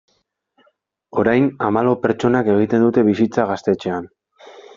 [1.23, 4.11] Orain hamalau pertsonak egiten dute bizitza gaztetxean.